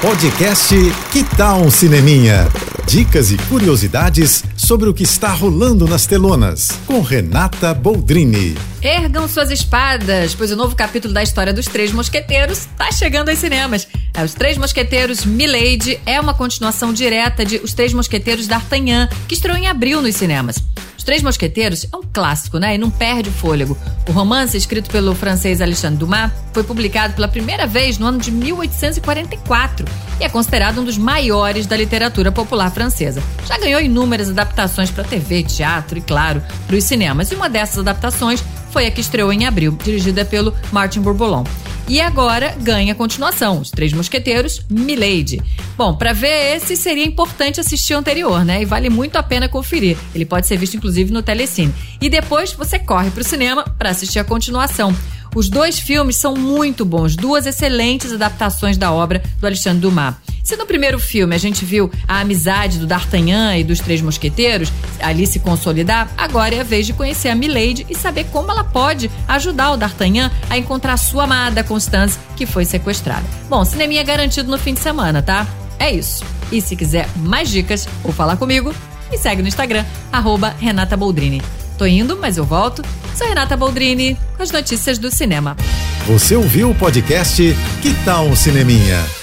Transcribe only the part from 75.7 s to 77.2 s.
É isso. E se quiser